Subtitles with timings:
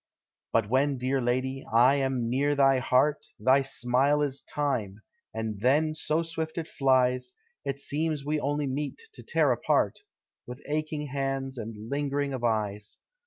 [0.51, 5.93] But when, dear lady, I am near thy heart, Thy smile is time, and then
[5.93, 9.99] so swift it flies, It seems we only meet to tear apart,
[10.47, 12.97] With aching hands and lingering of eyes.